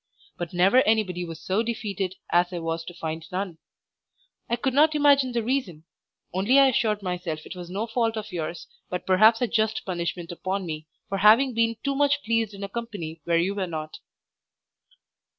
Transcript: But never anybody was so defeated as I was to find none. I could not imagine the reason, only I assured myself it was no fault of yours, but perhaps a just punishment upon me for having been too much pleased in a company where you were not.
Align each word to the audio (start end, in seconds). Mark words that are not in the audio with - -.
But 0.35 0.51
never 0.51 0.81
anybody 0.81 1.23
was 1.25 1.39
so 1.39 1.61
defeated 1.61 2.15
as 2.31 2.51
I 2.51 2.57
was 2.57 2.83
to 2.85 2.93
find 2.95 3.23
none. 3.31 3.59
I 4.49 4.55
could 4.55 4.73
not 4.73 4.95
imagine 4.95 5.31
the 5.31 5.43
reason, 5.43 5.83
only 6.33 6.57
I 6.57 6.69
assured 6.69 7.03
myself 7.03 7.45
it 7.45 7.55
was 7.55 7.69
no 7.69 7.85
fault 7.85 8.17
of 8.17 8.31
yours, 8.31 8.65
but 8.89 9.05
perhaps 9.05 9.43
a 9.43 9.47
just 9.47 9.85
punishment 9.85 10.31
upon 10.31 10.65
me 10.65 10.87
for 11.07 11.19
having 11.19 11.53
been 11.53 11.75
too 11.83 11.93
much 11.93 12.23
pleased 12.23 12.55
in 12.55 12.63
a 12.63 12.67
company 12.67 13.21
where 13.25 13.37
you 13.37 13.53
were 13.53 13.67
not. 13.67 13.99